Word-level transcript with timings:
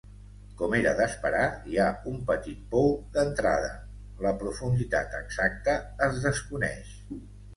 Com 0.59 0.71
era 0.77 0.93
d'esperar, 0.99 1.41
hi 1.73 1.77
ha 1.83 1.89
un 2.11 2.15
petit 2.29 2.63
pou 2.71 2.89
d'entrada, 3.17 3.69
la 4.27 4.33
profunditat 4.41 5.13
exacta 5.21 5.75
es 6.09 6.19
desconeix. 6.27 6.97